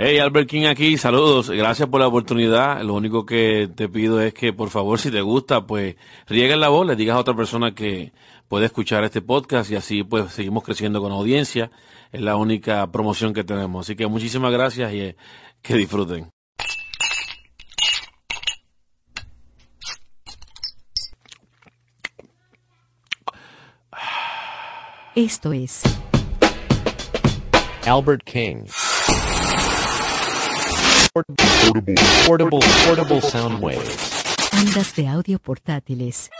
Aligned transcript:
Hey, 0.00 0.20
Albert 0.20 0.48
King 0.48 0.66
aquí, 0.66 0.96
saludos, 0.96 1.50
gracias 1.50 1.88
por 1.88 2.00
la 2.00 2.06
oportunidad. 2.06 2.80
Lo 2.84 2.94
único 2.94 3.26
que 3.26 3.68
te 3.74 3.88
pido 3.88 4.20
es 4.20 4.32
que, 4.32 4.52
por 4.52 4.70
favor, 4.70 5.00
si 5.00 5.10
te 5.10 5.22
gusta, 5.22 5.66
pues 5.66 5.96
rieguen 6.28 6.60
la 6.60 6.68
voz, 6.68 6.86
le 6.86 6.94
digas 6.94 7.16
a 7.16 7.18
otra 7.18 7.34
persona 7.34 7.74
que 7.74 8.12
puede 8.46 8.66
escuchar 8.66 9.02
este 9.02 9.22
podcast 9.22 9.72
y 9.72 9.74
así 9.74 10.04
pues 10.04 10.30
seguimos 10.30 10.62
creciendo 10.62 11.02
con 11.02 11.10
audiencia. 11.10 11.72
Es 12.12 12.20
la 12.20 12.36
única 12.36 12.88
promoción 12.92 13.34
que 13.34 13.42
tenemos. 13.42 13.86
Así 13.86 13.96
que 13.96 14.06
muchísimas 14.06 14.52
gracias 14.52 14.92
y 14.92 15.00
eh, 15.00 15.16
que 15.62 15.74
disfruten. 15.74 16.30
Esto 25.16 25.52
es 25.52 25.82
Albert 27.84 28.22
King. 28.22 28.66
Portable, 31.24 31.94
portable, 32.26 32.60
portable 32.86 33.20
sound 33.20 33.62
waves. 33.62 34.24
ondas 34.52 34.94
de 34.94 35.08
audio 35.08 35.38
portátiles 35.38 36.30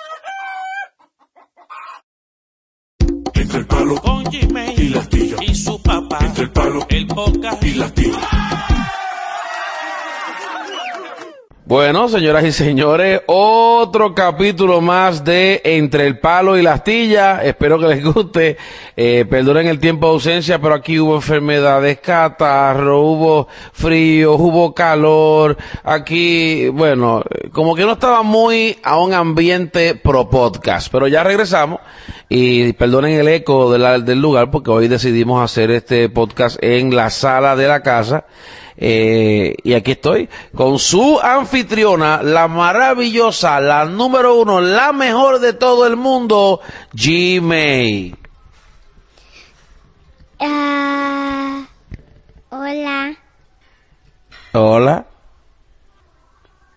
Entre 3.35 3.59
el 3.59 3.67
palo 3.67 3.97
con 4.01 4.25
Jimmy 4.31 4.75
y 4.77 4.89
la 4.91 5.01
astilla. 5.01 5.37
y 5.43 5.55
su 5.55 5.81
papá. 5.83 6.19
Entre 6.21 6.45
el 6.45 6.51
palo 6.51 6.87
el 6.91 7.07
podcast 7.07 7.63
y 7.65 7.75
la 7.75 7.87
astilla. 7.87 8.29
Bueno, 11.69 12.09
señoras 12.09 12.45
y 12.45 12.53
señores, 12.53 13.21
otro 13.27 14.15
capítulo 14.15 14.81
más 14.81 15.23
de 15.23 15.61
Entre 15.63 16.07
el 16.07 16.19
Palo 16.19 16.57
y 16.57 16.63
la 16.63 16.73
Astilla. 16.73 17.45
Espero 17.45 17.79
que 17.79 17.89
les 17.89 18.03
guste. 18.03 18.57
Eh, 18.97 19.27
perdonen 19.29 19.67
el 19.67 19.79
tiempo 19.79 20.07
de 20.07 20.13
ausencia, 20.15 20.59
pero 20.59 20.75
aquí 20.75 20.99
hubo 20.99 21.17
enfermedades, 21.17 21.99
catarro, 21.99 23.03
hubo 23.03 23.49
frío, 23.75 24.37
hubo 24.37 24.75
calor. 24.75 25.59
Aquí, 25.85 26.69
bueno, 26.69 27.23
como 27.53 27.75
que 27.75 27.85
no 27.85 27.93
estaba 27.93 28.23
muy 28.23 28.79
a 28.83 28.99
un 28.99 29.13
ambiente 29.13 29.95
pro 29.95 30.31
podcast, 30.31 30.89
pero 30.91 31.07
ya 31.07 31.23
regresamos. 31.23 31.81
Y 32.31 32.73
perdonen 32.73 33.21
el 33.21 33.29
eco 33.29 33.71
del 33.71 34.19
lugar, 34.19 34.51
porque 34.51 34.71
hoy 34.71 34.89
decidimos 34.89 35.45
hacer 35.45 35.71
este 35.71 36.09
podcast 36.09 36.57
en 36.63 36.97
la 36.97 37.11
sala 37.11 37.57
de 37.57 37.69
la 37.69 37.83
casa. 37.83 38.25
Eh, 38.81 39.57
y 39.65 39.75
aquí 39.75 39.93
estoy 39.93 40.29
con 40.55 40.79
su 40.79 41.19
anfitriona, 41.21 42.23
la 42.23 42.47
maravillosa, 42.47 43.59
la 43.61 43.85
número 43.87 44.37
uno, 44.37 44.61
la 44.61 44.93
mejor 44.93 45.41
de 45.41 45.53
todo 45.53 45.85
el 45.85 45.97
mundo, 45.97 46.61
G-May. 46.95 48.15
Ah, 50.39 51.67
hola. 52.51 53.17
Hola. 54.53 55.07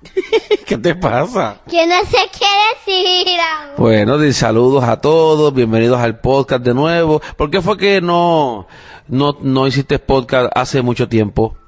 ¿Qué 0.66 0.78
te 0.80 0.96
pasa? 0.96 1.62
Yo 1.68 1.86
no 1.86 2.04
sé 2.06 2.18
qué 2.34 2.94
decir. 2.94 3.38
Bueno, 3.78 4.18
di 4.18 4.34
saludos 4.34 4.84
a 4.86 5.00
todos, 5.00 5.54
bienvenidos 5.54 6.00
al 6.00 6.20
podcast 6.20 6.64
de 6.64 6.74
nuevo. 6.74 7.22
¿Por 7.38 7.52
qué 7.52 7.62
fue 7.62 7.78
que 7.78 8.02
no, 8.02 8.66
no, 9.08 9.38
no 9.40 9.68
hiciste 9.68 10.00
podcast 10.00 10.52
hace 10.56 10.82
mucho 10.82 11.08
tiempo? 11.08 11.61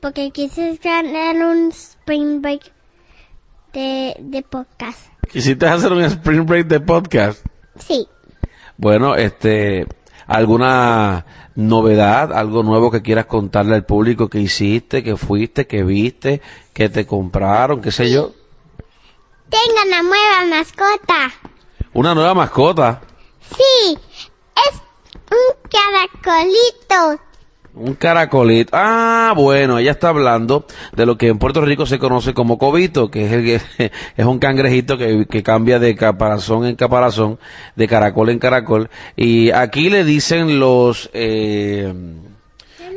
Porque 0.00 0.30
quise 0.30 0.78
ganar 0.82 1.36
un 1.36 1.70
spring 1.70 2.40
break 2.40 2.72
de, 3.72 4.16
de 4.18 4.42
podcast. 4.42 5.08
¿Quisiste 5.30 5.66
hacer 5.66 5.92
un 5.92 6.02
spring 6.02 6.46
break 6.46 6.66
de 6.66 6.80
podcast? 6.80 7.44
Sí. 7.78 8.08
Bueno, 8.76 9.14
este, 9.14 9.86
¿alguna 10.26 11.26
novedad, 11.54 12.32
algo 12.32 12.62
nuevo 12.62 12.90
que 12.90 13.02
quieras 13.02 13.26
contarle 13.26 13.74
al 13.74 13.84
público 13.84 14.28
que 14.28 14.40
hiciste, 14.40 15.02
que 15.02 15.16
fuiste, 15.16 15.66
que 15.66 15.82
viste, 15.84 16.40
que 16.72 16.88
te 16.88 17.06
compraron, 17.06 17.80
qué 17.82 17.92
sé 17.92 18.10
yo? 18.10 18.32
Tengo 19.50 19.82
una 19.86 20.02
nueva 20.02 20.44
mascota. 20.48 21.32
Una 21.92 22.14
nueva 22.14 22.34
mascota, 22.34 23.00
Sí. 23.56 23.98
Es 24.68 24.80
un 25.30 25.70
caracolito. 25.70 27.22
Un 27.74 27.94
caracolito. 27.94 28.70
Ah, 28.74 29.32
bueno, 29.36 29.78
ella 29.78 29.92
está 29.92 30.08
hablando 30.08 30.66
de 30.94 31.06
lo 31.06 31.16
que 31.16 31.28
en 31.28 31.38
Puerto 31.38 31.60
Rico 31.60 31.86
se 31.86 31.98
conoce 31.98 32.34
como 32.34 32.58
cobito, 32.58 33.10
que 33.10 33.26
es 33.26 33.32
el 33.32 33.44
que 33.44 33.90
es 34.16 34.26
un 34.26 34.38
cangrejito 34.38 34.98
que, 34.98 35.26
que 35.26 35.42
cambia 35.42 35.78
de 35.78 35.94
caparazón 35.94 36.66
en 36.66 36.76
caparazón, 36.76 37.38
de 37.76 37.88
caracol 37.88 38.30
en 38.30 38.38
caracol, 38.38 38.90
y 39.16 39.50
aquí 39.50 39.90
le 39.90 40.04
dicen 40.04 40.58
los 40.58 41.10
eh, 41.12 41.92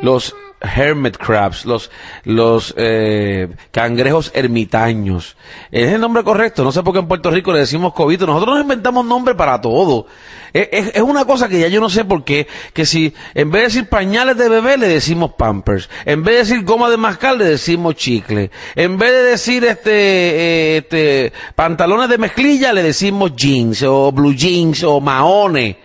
los 0.02 0.36
hermit 0.64 1.18
crabs, 1.18 1.66
los, 1.66 1.92
los 2.24 2.74
eh, 2.78 3.50
cangrejos 3.72 4.32
ermitaños. 4.34 5.36
Es 5.72 5.92
el 5.92 6.02
nombre 6.02 6.24
correcto, 6.24 6.64
no 6.64 6.72
sé 6.72 6.82
por 6.84 6.94
qué 6.94 7.00
en 7.00 7.08
Puerto 7.08 7.30
Rico 7.30 7.52
le 7.52 7.60
decimos 7.60 7.94
cobito, 7.94 8.26
nosotros 8.26 8.56
nos 8.56 8.64
inventamos 8.64 9.06
nombre 9.06 9.36
para 9.36 9.60
todo. 9.62 10.08
Es, 10.54 10.96
es- 10.96 11.02
una 11.02 11.26
cosa 11.26 11.50
que 11.50 11.60
ya 11.60 11.68
yo 11.68 11.82
no 11.82 11.90
sé 11.90 12.06
por 12.06 12.24
qué, 12.24 12.48
que 12.74 12.86
si 12.86 13.14
en 13.34 13.52
vez 13.52 13.62
de 13.62 13.68
decir 13.68 13.90
pañales 13.90 14.38
de 14.38 14.50
bebé 14.50 14.78
le 14.78 14.88
decimos 14.88 15.34
pampers, 15.34 15.90
en 16.06 16.24
vez 16.24 16.34
de 16.36 16.40
decir 16.40 16.64
goma 16.66 16.90
de 16.90 16.98
mascar 16.98 17.36
le 17.38 17.46
decimos 17.46 17.96
chicle, 17.96 18.52
en 18.76 18.98
vez 18.98 19.12
de 19.12 19.24
decir 19.24 19.66
este, 19.66 19.92
eh, 19.92 20.78
este, 20.78 21.34
pantalones 21.56 22.08
de 22.10 22.18
mezclilla 22.18 22.72
le 22.72 22.84
decimos 22.84 23.36
jeans 23.36 23.84
o 23.84 24.12
blue 24.12 24.34
jeans 24.34 24.84
o 24.84 25.02
maones. 25.02 25.76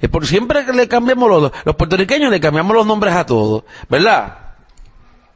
Eh, 0.00 0.08
Por 0.08 0.26
siempre 0.26 0.64
que 0.64 0.72
le 0.72 0.88
cambiamos 0.88 1.28
los, 1.28 1.52
los 1.64 1.76
puertorriqueños 1.76 2.30
le 2.30 2.40
cambiamos 2.40 2.74
los 2.74 2.86
nombres 2.86 3.14
a 3.14 3.24
todos, 3.26 3.64
¿verdad? 3.88 4.38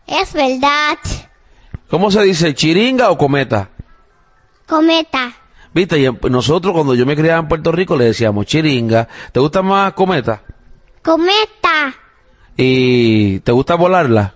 Es 0.06 0.32
verdad. 0.32 0.98
¿Cómo 1.88 2.10
se 2.10 2.22
dice? 2.22 2.54
¿Chiringa 2.54 3.10
o 3.10 3.18
cometa? 3.18 3.70
Cometa. 4.66 5.32
Viste, 5.72 5.98
y 6.00 6.08
nosotros 6.28 6.72
cuando 6.74 6.94
yo 6.94 7.06
me 7.06 7.16
criaba 7.16 7.40
en 7.40 7.48
Puerto 7.48 7.70
Rico 7.72 7.96
le 7.96 8.06
decíamos 8.06 8.46
chiringa. 8.46 9.08
¿Te 9.32 9.40
gusta 9.40 9.62
más 9.62 9.92
cometa? 9.92 10.42
Cometa. 11.02 11.94
¿Y 12.56 13.40
te 13.40 13.52
gusta 13.52 13.74
volarla? 13.76 14.34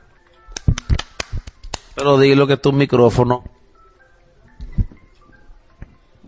Pero 1.95 2.19
dilo 2.19 2.47
que 2.47 2.55
es 2.55 2.63
tu 2.63 2.73
micrófono. 2.73 3.45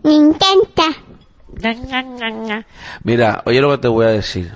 Me 0.03 0.13
encanta. 0.15 0.83
Mira, 3.03 3.41
oye 3.45 3.61
lo 3.61 3.71
que 3.71 3.77
te 3.79 3.87
voy 3.87 4.05
a 4.05 4.09
decir. 4.09 4.51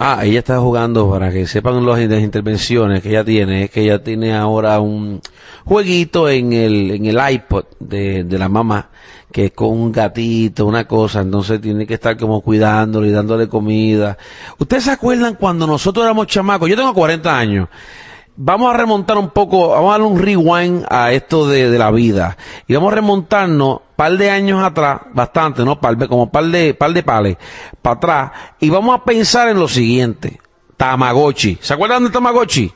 Ah, 0.00 0.24
ella 0.24 0.38
está 0.38 0.60
jugando 0.60 1.10
para 1.10 1.32
que 1.32 1.46
sepan 1.48 1.84
las 1.84 1.98
intervenciones 2.00 3.02
que 3.02 3.08
ella 3.10 3.24
tiene. 3.24 3.64
Es 3.64 3.70
que 3.70 3.80
ella 3.82 4.02
tiene 4.02 4.32
ahora 4.34 4.78
un 4.80 5.20
jueguito 5.64 6.28
en 6.28 6.52
el, 6.52 6.90
en 6.92 7.06
el 7.06 7.18
iPod 7.32 7.64
de, 7.80 8.22
de 8.22 8.38
la 8.38 8.48
mamá, 8.48 8.90
que 9.32 9.46
es 9.46 9.52
con 9.52 9.70
un 9.70 9.90
gatito, 9.90 10.66
una 10.66 10.86
cosa. 10.86 11.20
Entonces 11.20 11.60
tiene 11.60 11.84
que 11.84 11.94
estar 11.94 12.16
como 12.16 12.40
cuidándolo 12.42 13.06
y 13.06 13.10
dándole 13.10 13.48
comida. 13.48 14.16
¿Ustedes 14.58 14.84
se 14.84 14.92
acuerdan 14.92 15.34
cuando 15.34 15.66
nosotros 15.66 16.04
éramos 16.04 16.28
chamacos? 16.28 16.68
Yo 16.68 16.76
tengo 16.76 16.94
40 16.94 17.36
años. 17.36 17.68
Vamos 18.40 18.72
a 18.72 18.76
remontar 18.76 19.18
un 19.18 19.30
poco, 19.30 19.70
vamos 19.70 19.88
a 19.88 19.98
darle 19.98 20.06
un 20.06 20.22
rewind 20.22 20.84
a 20.88 21.10
esto 21.10 21.48
de, 21.48 21.76
la 21.76 21.90
vida. 21.90 22.36
Y 22.68 22.74
vamos 22.74 22.92
a 22.92 22.94
remontarnos 22.94 23.80
par 23.96 24.16
de 24.16 24.30
años 24.30 24.62
atrás, 24.62 25.00
bastante, 25.12 25.64
¿no? 25.64 25.80
Par 25.80 26.06
como 26.06 26.30
par 26.30 26.44
de, 26.44 26.72
par 26.72 26.92
de 26.92 27.02
pales, 27.02 27.36
para 27.82 27.96
atrás. 27.96 28.30
Y 28.60 28.70
vamos 28.70 28.94
a 28.94 29.02
pensar 29.02 29.48
en 29.48 29.58
lo 29.58 29.66
siguiente. 29.66 30.40
Tamagotchi. 30.76 31.58
¿Se 31.60 31.74
acuerdan 31.74 32.04
de 32.04 32.10
Tamagotchi? 32.10 32.72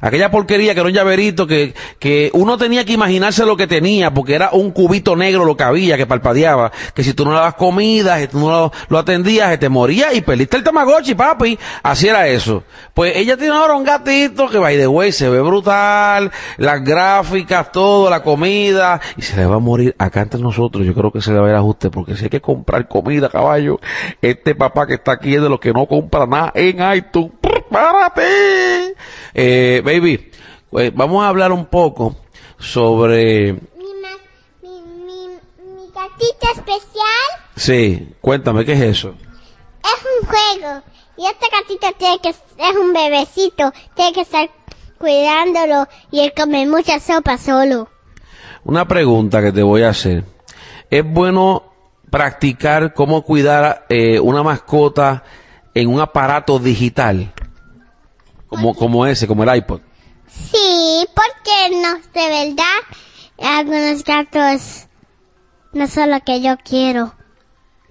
Aquella 0.00 0.30
porquería 0.30 0.74
que 0.74 0.80
era 0.80 0.88
un 0.88 0.94
llaverito 0.94 1.46
que, 1.46 1.74
que 1.98 2.30
uno 2.34 2.58
tenía 2.58 2.84
que 2.84 2.92
imaginarse 2.92 3.44
lo 3.44 3.56
que 3.56 3.66
tenía, 3.66 4.12
porque 4.12 4.34
era 4.34 4.50
un 4.52 4.70
cubito 4.70 5.16
negro 5.16 5.44
lo 5.44 5.56
que 5.56 5.64
había, 5.64 5.96
que 5.96 6.06
parpadeaba, 6.06 6.70
que 6.94 7.02
si 7.02 7.14
tú 7.14 7.24
no 7.24 7.30
le 7.32 7.36
dabas 7.36 7.54
comida, 7.54 8.18
si 8.18 8.28
tú 8.28 8.38
no 8.40 8.50
lo, 8.50 8.72
lo 8.88 8.98
atendías, 8.98 9.50
se 9.50 9.58
te 9.58 9.68
moría 9.68 10.12
y 10.12 10.20
perdiste 10.20 10.56
el 10.56 10.64
tamagotchi, 10.64 11.14
papi. 11.14 11.58
Así 11.82 12.08
era 12.08 12.28
eso. 12.28 12.64
Pues 12.94 13.16
ella 13.16 13.36
tiene 13.36 13.54
ahora 13.54 13.74
un 13.74 13.84
gatito 13.84 14.48
que, 14.48 14.58
by 14.58 14.76
the 14.76 14.86
way, 14.86 15.12
se 15.12 15.28
ve 15.28 15.40
brutal, 15.40 16.30
las 16.58 16.84
gráficas, 16.84 17.72
todo, 17.72 18.10
la 18.10 18.22
comida, 18.22 19.00
y 19.16 19.22
se 19.22 19.36
le 19.36 19.46
va 19.46 19.56
a 19.56 19.60
morir 19.60 19.94
acá 19.98 20.22
entre 20.22 20.40
nosotros. 20.40 20.84
Yo 20.86 20.94
creo 20.94 21.10
que 21.10 21.20
se 21.20 21.32
le 21.32 21.38
va 21.38 21.46
a 21.46 21.50
ir 21.50 21.56
ajuste, 21.56 21.90
porque 21.90 22.16
si 22.16 22.24
hay 22.24 22.30
que 22.30 22.40
comprar 22.40 22.88
comida, 22.88 23.28
caballo, 23.28 23.80
este 24.20 24.54
papá 24.54 24.86
que 24.86 24.94
está 24.94 25.12
aquí 25.12 25.34
es 25.34 25.42
de 25.42 25.48
los 25.48 25.60
que 25.60 25.72
no 25.72 25.86
compra 25.86 26.26
nada 26.26 26.52
en 26.54 26.78
iTunes. 26.96 27.32
¡Párate! 27.76 28.94
Eh, 29.34 29.82
baby, 29.84 30.30
pues, 30.70 30.94
vamos 30.94 31.22
a 31.22 31.28
hablar 31.28 31.52
un 31.52 31.66
poco 31.66 32.16
sobre... 32.58 33.52
Mi, 33.52 33.58
mi, 34.62 34.80
mi, 34.80 35.28
mi 35.28 35.86
gatita 35.94 36.52
especial 36.54 37.26
Sí, 37.54 38.14
cuéntame, 38.22 38.64
¿qué 38.64 38.72
es 38.72 38.80
eso? 38.80 39.14
es 39.84 40.06
un 40.22 40.26
juego. 40.26 40.82
Y 41.18 41.26
esta 41.26 41.46
gatita 41.52 41.92
tiene 41.98 42.18
que, 42.20 42.30
es 42.30 42.76
un 42.80 42.94
bebecito. 42.94 43.70
Tiene 43.94 44.14
que 44.14 44.22
estar 44.22 44.48
cuidándolo 44.98 45.86
y 46.10 46.20
él 46.20 46.32
come 46.34 46.66
mucha 46.66 46.98
sopa 46.98 47.36
solo. 47.36 47.90
Una 48.64 48.88
pregunta 48.88 49.42
que 49.42 49.52
te 49.52 49.62
voy 49.62 49.82
a 49.82 49.90
hacer. 49.90 50.24
¿Es 50.90 51.04
bueno 51.04 51.74
practicar 52.10 52.94
cómo 52.94 53.20
cuidar 53.22 53.84
eh, 53.90 54.18
una 54.18 54.42
mascota 54.42 55.24
en 55.74 55.88
un 55.88 56.00
aparato 56.00 56.58
digital? 56.58 57.34
Como, 58.48 58.74
como 58.74 59.06
ese, 59.06 59.26
como 59.26 59.42
el 59.44 59.56
iPod. 59.56 59.80
Sí, 60.28 61.06
porque 61.14 61.76
no, 61.76 61.96
de 62.14 62.46
verdad, 62.46 63.58
algunos 63.58 64.04
gatos 64.04 64.86
no 65.72 65.86
son 65.86 66.10
lo 66.10 66.20
que 66.20 66.40
yo 66.40 66.56
quiero. 66.64 67.14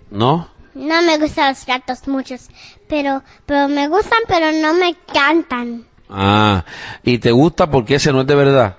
¿No? 0.09 0.49
No 0.73 1.01
me 1.03 1.17
gustan 1.17 1.49
los 1.49 1.65
gatos 1.65 2.07
muchos, 2.07 2.49
pero, 2.87 3.23
pero 3.45 3.67
me 3.69 3.87
gustan, 3.87 4.19
pero 4.27 4.51
no 4.51 4.73
me 4.73 4.89
encantan. 4.89 5.85
Ah, 6.09 6.65
¿y 7.03 7.17
te 7.17 7.31
gusta 7.31 7.69
porque 7.69 7.95
ese 7.95 8.11
no 8.11 8.21
es 8.21 8.27
de 8.27 8.35
verdad? 8.35 8.77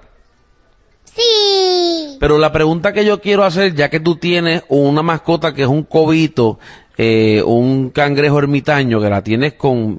Sí. 1.05 2.17
Pero 2.21 2.39
la 2.39 2.53
pregunta 2.53 2.93
que 2.93 3.05
yo 3.05 3.21
quiero 3.21 3.45
hacer, 3.45 3.75
ya 3.75 3.89
que 3.89 4.01
tú 4.01 4.17
tienes 4.17 4.63
una 4.69 5.03
mascota 5.03 5.55
que 5.55 5.63
es 5.63 5.69
un 5.69 5.83
cobito, 5.83 6.59
eh, 6.99 7.43
un 7.45 7.91
cangrejo 7.91 8.39
ermitaño, 8.39 9.01
que 9.01 9.11
la 9.11 9.23
tienes 9.23 9.55
con... 9.55 9.99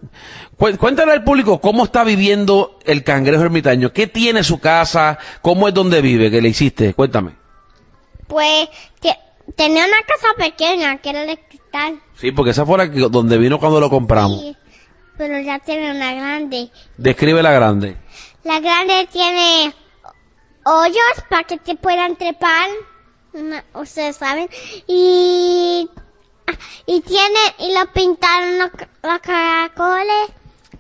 Cué- 0.58 0.78
Cuéntale 0.78 1.12
al 1.12 1.24
público 1.24 1.60
cómo 1.62 1.84
está 1.84 2.04
viviendo 2.04 2.80
el 2.86 3.04
cangrejo 3.04 3.44
ermitaño, 3.44 3.94
qué 3.94 4.08
tiene 4.08 4.44
su 4.44 4.60
casa, 4.60 5.18
cómo 5.42 5.68
es 5.68 5.74
donde 5.74 6.02
vive, 6.02 6.32
que 6.32 6.42
le 6.42 6.50
hiciste, 6.50 6.94
cuéntame. 6.94 7.32
Pues 8.28 8.68
te- 9.00 9.18
tenía 9.56 9.86
una 9.86 10.02
casa 10.08 10.28
pequeña 10.38 10.98
que 10.98 11.10
era 11.12 11.26
de 11.26 11.38
cristal. 11.38 12.00
Sí, 12.16 12.32
porque 12.32 12.52
esa 12.52 12.66
fue 12.66 12.78
la 12.80 12.92
que- 12.92 13.00
donde 13.10 13.38
vino 13.38 13.60
cuando 13.60 13.80
lo 13.80 13.90
compramos. 13.90 14.42
Sí, 14.42 14.56
pero 15.18 15.40
ya 15.40 15.60
tiene 15.60 15.92
una 15.92 16.14
grande. 16.14 16.70
Describe 16.98 17.44
la 17.44 17.52
grande. 17.52 17.96
La 18.44 18.60
grande 18.60 19.08
tiene 19.12 19.74
hoyos 20.66 21.24
para 21.30 21.44
que 21.44 21.58
te 21.58 21.76
puedan 21.76 22.16
trepar. 22.16 22.70
una- 23.34 23.64
ustedes 23.76 24.16
saben. 24.16 24.50
Y, 24.88 25.88
y 26.86 27.02
tiene, 27.02 27.40
y 27.60 27.74
lo 27.74 27.92
pintaron 27.94 28.60
los, 28.60 28.70
los 29.04 29.20
caracoles. 29.20 30.30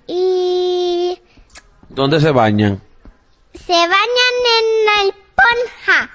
Y 0.07 1.19
¿Dónde 1.89 2.19
se 2.21 2.31
bañan? 2.31 2.81
se 3.53 3.73
bañan 3.73 4.35
en 4.59 4.85
la 4.85 5.01
esponja. 5.09 6.11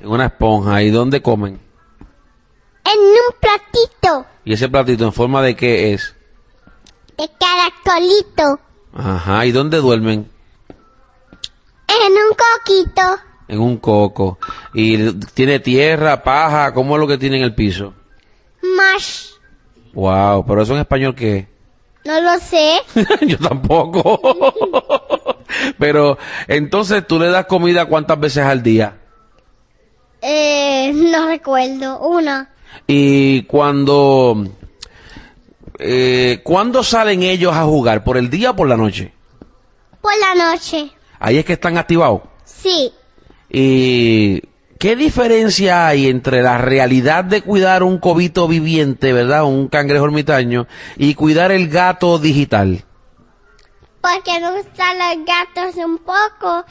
En 0.00 0.08
una 0.08 0.26
esponja. 0.26 0.82
¿Y 0.82 0.90
dónde 0.90 1.20
comen? 1.22 1.60
En 2.86 2.98
un 3.00 3.34
platito 3.40 4.26
¿Y 4.44 4.52
ese 4.52 4.68
platito 4.68 5.04
en 5.04 5.12
forma 5.12 5.42
de 5.42 5.56
qué 5.56 5.92
es? 5.94 6.14
de 7.18 7.28
caracolito. 7.38 8.60
Ajá. 8.94 9.44
¿Y 9.46 9.52
dónde 9.52 9.78
duermen? 9.78 10.30
En 11.88 12.12
un 12.12 12.30
coquito. 12.30 13.18
En 13.48 13.60
un 13.60 13.76
coco. 13.78 14.38
¿Y 14.72 15.12
tiene 15.34 15.60
tierra, 15.60 16.22
paja? 16.22 16.72
¿Cómo 16.74 16.94
es 16.96 17.00
lo 17.00 17.06
que 17.08 17.18
tiene 17.18 17.36
en 17.38 17.42
el 17.44 17.54
piso? 17.54 17.94
Mash. 18.76 19.30
Wow, 19.92 20.44
pero 20.46 20.62
eso 20.62 20.74
en 20.74 20.80
español 20.80 21.14
qué? 21.14 21.48
No 22.04 22.20
lo 22.20 22.38
sé. 22.38 22.80
Yo 23.26 23.38
tampoco. 23.38 24.20
pero 25.78 26.18
entonces 26.48 27.06
tú 27.06 27.18
le 27.18 27.28
das 27.28 27.46
comida 27.46 27.86
cuántas 27.86 28.18
veces 28.20 28.44
al 28.44 28.62
día? 28.62 28.98
Eh, 30.20 30.92
no 30.94 31.26
recuerdo. 31.28 32.00
Una. 32.00 32.50
Y 32.86 33.42
cuando 33.44 34.44
eh, 35.78 36.40
¿cuándo 36.44 36.82
salen 36.82 37.22
ellos 37.22 37.54
a 37.54 37.64
jugar? 37.64 38.04
¿Por 38.04 38.16
el 38.16 38.30
día 38.30 38.50
o 38.50 38.56
por 38.56 38.68
la 38.68 38.76
noche? 38.76 39.12
Por 40.00 40.12
la 40.18 40.52
noche. 40.52 40.90
Ahí 41.18 41.38
es 41.38 41.44
que 41.44 41.54
están 41.54 41.78
activados. 41.78 42.22
Sí. 42.44 42.92
¿Y 43.50 44.42
qué 44.78 44.96
diferencia 44.96 45.86
hay 45.86 46.08
entre 46.08 46.42
la 46.42 46.58
realidad 46.58 47.24
de 47.24 47.42
cuidar 47.42 47.82
un 47.82 47.98
cobito 47.98 48.46
viviente, 48.48 49.12
verdad, 49.12 49.44
un 49.44 49.68
cangrejo 49.68 50.04
ermitaño, 50.06 50.66
y 50.96 51.14
cuidar 51.14 51.52
el 51.52 51.68
gato 51.68 52.18
digital? 52.18 52.84
Porque 54.00 54.38
me 54.40 54.50
gustan 54.52 54.98
los 54.98 55.26
gatos 55.26 55.76
un 55.84 55.98
poco, 55.98 56.64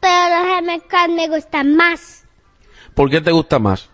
pero 0.00 0.42
los 0.44 0.58
americanos 0.58 1.16
me 1.16 1.28
gustan 1.28 1.76
más. 1.76 2.24
¿Por 2.94 3.10
qué 3.10 3.20
te 3.20 3.30
gusta 3.30 3.58
más? 3.58 3.88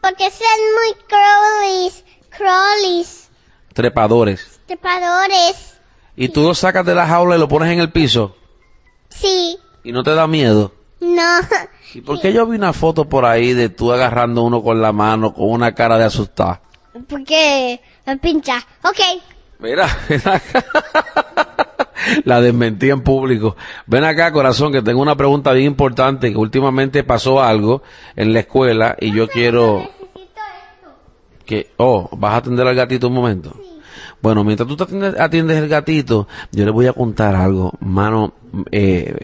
Porque 0.00 0.30
son 0.30 0.46
muy 0.74 1.02
crawlies, 1.08 2.04
crawlies, 2.30 3.30
Trepadores. 3.72 4.60
trepadores. 4.66 5.80
Y 6.14 6.28
tú 6.28 6.42
lo 6.42 6.54
sacas 6.54 6.86
de 6.86 6.94
la 6.94 7.06
jaula 7.08 7.34
y 7.36 7.38
lo 7.40 7.48
pones 7.48 7.72
en 7.72 7.80
el 7.80 7.90
piso 7.90 8.36
Sí. 9.08 9.58
y 9.82 9.90
no 9.92 10.04
te 10.04 10.14
da 10.14 10.26
miedo. 10.28 10.72
No. 11.04 11.38
¿Y 11.94 12.00
por 12.00 12.20
qué 12.20 12.32
yo 12.32 12.46
vi 12.46 12.56
una 12.56 12.72
foto 12.72 13.08
por 13.08 13.24
ahí 13.24 13.52
de 13.52 13.68
tú 13.68 13.92
agarrando 13.92 14.42
uno 14.42 14.62
con 14.62 14.80
la 14.80 14.92
mano 14.92 15.34
con 15.34 15.50
una 15.50 15.74
cara 15.74 15.98
de 15.98 16.04
asustada? 16.04 16.60
Porque 17.08 17.80
me 18.06 18.16
pincha. 18.16 18.56
Ok. 18.82 19.22
Mira, 19.58 19.86
ven 20.08 20.20
acá. 20.24 20.64
la 22.24 22.40
desmentí 22.40 22.90
en 22.90 23.02
público. 23.02 23.56
Ven 23.86 24.04
acá, 24.04 24.32
corazón, 24.32 24.72
que 24.72 24.82
tengo 24.82 25.02
una 25.02 25.16
pregunta 25.16 25.52
bien 25.52 25.66
importante, 25.66 26.30
que 26.30 26.38
últimamente 26.38 27.04
pasó 27.04 27.42
algo 27.42 27.82
en 28.16 28.32
la 28.32 28.40
escuela 28.40 28.96
y 29.00 29.12
yo 29.12 29.28
quiero 29.28 29.88
que, 31.44 31.70
oh, 31.76 32.08
vas 32.16 32.34
a 32.34 32.36
atender 32.38 32.66
al 32.66 32.74
gatito 32.74 33.08
un 33.08 33.14
momento. 33.14 33.54
Bueno, 34.22 34.42
mientras 34.42 34.66
tú 34.66 34.76
te 34.76 34.84
atiendes, 34.84 35.20
atiendes 35.20 35.58
el 35.58 35.68
gatito, 35.68 36.26
yo 36.50 36.64
les 36.64 36.72
voy 36.72 36.86
a 36.86 36.94
contar 36.94 37.34
algo, 37.34 37.72
mano, 37.80 38.32
eh, 38.70 39.14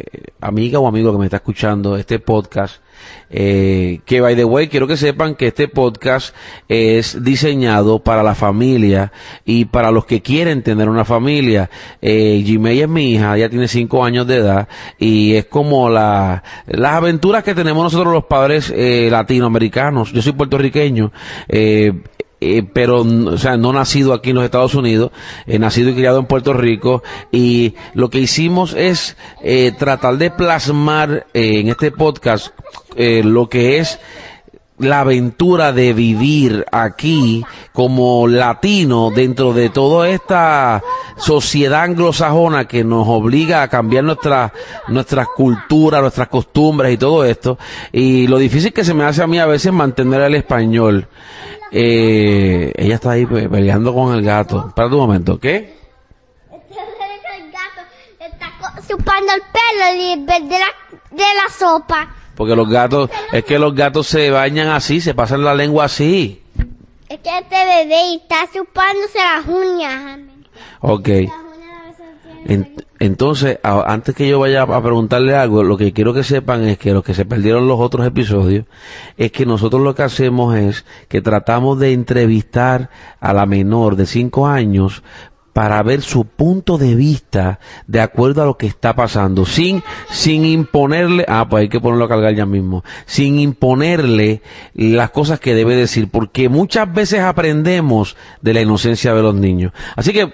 amiga 0.41 0.79
o 0.79 0.87
amigo 0.87 1.13
que 1.13 1.19
me 1.19 1.25
está 1.27 1.39
escuchando 1.39 1.97
este 1.97 2.19
podcast, 2.19 2.83
eh, 3.31 4.01
que 4.05 4.21
by 4.21 4.35
the 4.35 4.45
way, 4.45 4.69
quiero 4.69 4.87
que 4.87 4.97
sepan 4.97 5.35
que 5.35 5.49
este 5.49 5.69
podcast 5.69 6.35
es 6.69 7.23
diseñado 7.23 8.01
para 8.01 8.23
la 8.23 8.35
familia 8.35 9.13
y 9.45 9.67
para 9.67 9.91
los 9.91 10.05
que 10.05 10.21
quieren 10.23 10.63
tener 10.63 10.89
una 10.89 11.05
familia. 11.05 11.71
Eh, 12.03 12.43
Jimmy 12.45 12.81
es 12.81 12.89
mi 12.89 13.13
hija, 13.13 13.37
ella 13.37 13.49
tiene 13.49 13.69
cinco 13.69 14.05
años 14.05 14.27
de 14.27 14.37
edad 14.37 14.69
y 14.99 15.35
es 15.35 15.47
como 15.47 15.89
la, 15.89 16.43
las 16.67 16.93
aventuras 16.95 17.45
que 17.45 17.55
tenemos 17.55 17.85
nosotros 17.85 18.13
los 18.13 18.25
padres 18.25 18.73
eh, 18.75 19.09
latinoamericanos. 19.11 20.13
Yo 20.13 20.23
soy 20.23 20.33
puertorriqueño, 20.33 21.13
eh, 21.49 21.93
eh, 22.43 22.63
pero 22.63 23.03
o 23.03 23.37
sea 23.37 23.59
no 23.59 23.71
nacido 23.75 24.15
aquí 24.15 24.31
en 24.31 24.37
los 24.37 24.45
Estados 24.47 24.75
Unidos 24.75 25.13
eh, 25.47 25.59
nacido 25.59 25.91
y 25.91 25.95
criado 25.95 26.19
en 26.19 26.25
Puerto 26.25 26.55
Rico 26.55 27.03
y 27.31 27.75
lo 27.93 28.09
que 28.09 28.19
hicimos 28.19 28.73
es 28.73 29.19
eh, 29.43 29.73
tratar 29.79 30.17
de 30.19 30.31
plasmar 30.31 31.27
eh, 31.35 31.61
en 31.61 31.69
este 31.69 31.91
podcast 31.91 32.49
eh, 32.97 33.23
lo 33.25 33.49
que 33.49 33.79
es 33.79 33.99
la 34.79 35.01
aventura 35.01 35.73
de 35.73 35.93
vivir 35.93 36.65
aquí 36.73 37.45
como 37.75 38.27
latino 38.27 39.11
dentro 39.11 39.53
de 39.53 39.69
toda 39.69 40.09
esta 40.09 40.83
sociedad 41.19 41.83
anglosajona 41.83 42.67
que 42.67 42.83
nos 42.83 43.07
obliga 43.07 43.61
a 43.63 43.69
cambiar 43.69 44.05
nuestra, 44.05 44.55
nuestras 44.89 45.27
culturas, 45.37 46.01
nuestras 46.01 46.29
costumbres 46.29 46.95
y 46.95 46.97
todo 46.97 47.27
esto. 47.27 47.59
Y 47.93 48.27
lo 48.27 48.39
difícil 48.39 48.73
que 48.73 48.83
se 48.85 48.95
me 48.95 49.05
hace 49.05 49.23
a 49.23 49.27
mí 49.27 49.39
a 49.39 49.45
veces 49.45 49.71
mantener 49.71 50.23
el 50.23 50.35
español. 50.37 51.07
Eh, 51.73 52.73
ella 52.75 52.95
está 52.95 53.11
ahí 53.11 53.27
pe- 53.27 53.51
peleando 53.51 53.93
con 53.95 54.15
el 54.15 54.23
gato. 54.25 54.65
Espera 54.69 54.89
un 54.89 54.97
momento, 54.97 55.39
¿qué? 55.39 55.77
El 56.51 57.53
gato 57.53 57.83
le 58.19 58.27
está 58.27 58.47
co- 58.61 58.80
chupando 58.91 59.33
el 59.33 59.43
pelo 59.43 60.13
en 60.13 60.27
vez 60.27 60.43
de 60.49 60.59
la, 60.59 60.67
de 61.11 61.17
la 61.23 61.49
sopa. 61.57 62.15
Porque 62.35 62.57
los 62.57 62.69
gatos, 62.69 63.11
es 63.33 63.45
que 63.45 63.59
los 63.59 63.75
gatos 63.75 64.07
se 64.07 64.31
bañan 64.31 64.69
así, 64.69 65.01
se 65.01 65.15
pasan 65.15 65.45
la 65.45 65.55
lengua 65.55 65.85
así. 65.85 66.43
Es 67.09 67.19
que 67.21 67.39
este 67.39 67.57
bebé 67.67 68.15
está 68.15 68.49
chupándose 68.53 69.19
las 69.19 69.47
uñas. 69.47 70.21
Ok. 70.81 71.09
En- 72.47 72.75
entonces, 72.99 73.59
a- 73.63 73.93
antes 73.93 74.15
que 74.15 74.27
yo 74.29 74.39
vaya 74.41 74.63
a 74.63 74.83
preguntarle 74.83 75.35
algo, 75.37 75.63
lo 75.63 75.77
que 75.77 75.93
quiero 75.93 76.15
que 76.15 76.23
sepan 76.25 76.65
es 76.65 76.79
que 76.79 76.93
los 76.93 77.03
que 77.05 77.15
se 77.15 77.25
perdieron 77.27 77.69
los 77.69 77.79
otros 77.81 78.07
episodios, 78.07 78.65
es 79.19 79.31
que 79.33 79.45
nosotros 79.47 79.83
lo 79.83 79.95
que 79.95 80.03
hacemos 80.03 80.57
es 80.57 80.85
que 81.09 81.21
tratamos 81.21 81.79
de 81.79 81.93
entrevistar 81.93 82.89
a 83.21 83.33
la 83.35 83.45
menor 83.47 83.97
de 83.97 84.07
5 84.07 84.47
años 84.47 85.03
para 85.53 85.83
ver 85.83 86.03
su 86.03 86.25
punto 86.25 86.79
de 86.79 86.95
vista 86.95 87.59
de 87.87 88.01
acuerdo 88.01 88.43
a 88.43 88.47
lo 88.47 88.57
que 88.57 88.67
está 88.67 88.95
pasando, 88.95 89.45
sin, 89.45 89.83
sin 90.09 90.45
imponerle, 90.45 91.25
ah, 91.29 91.47
pues 91.49 91.63
hay 91.63 91.69
que 91.69 91.81
ponerlo 91.81 92.05
a 92.05 92.09
cargar 92.09 92.35
ya 92.35 92.47
mismo, 92.47 92.85
sin 93.07 93.39
imponerle 93.39 94.43
las 94.75 95.11
cosas 95.11 95.41
que 95.41 95.55
debe 95.55 95.77
decir, 95.77 96.09
porque 96.11 96.49
muchas 96.49 96.93
veces 96.93 97.21
aprendemos 97.21 98.17
de 98.41 98.55
la 98.55 98.61
inocencia 98.61 99.15
de 99.15 99.23
los 99.23 99.35
niños. 99.35 99.73
Así 99.97 100.13
que, 100.13 100.33